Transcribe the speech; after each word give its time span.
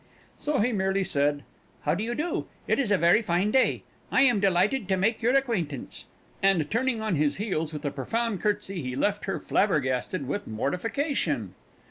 So 0.35 0.57
he 0.57 0.71
merely 0.73 1.03
said; 1.03 1.43
"How 1.83 1.93
do 1.93 2.03
you 2.03 2.15
do? 2.15 2.47
It 2.67 2.79
is 2.79 2.89
a 2.89 2.97
very 2.97 3.21
fine 3.21 3.51
day. 3.51 3.83
I 4.11 4.23
am 4.23 4.39
delighted 4.39 4.87
to 4.87 4.97
make 4.97 5.21
your 5.21 5.35
acquaintance," 5.35 6.07
and 6.41 6.71
turning 6.71 7.01
on 7.03 7.17
his 7.17 7.35
heels 7.35 7.71
with 7.71 7.85
a 7.85 7.91
profound 7.91 8.41
curtsey, 8.41 8.81
he 8.81 8.95
left 8.95 9.25
her 9.25 9.39
flabbergasted 9.39 10.27
with 10.27 10.47
mortification. 10.47 11.53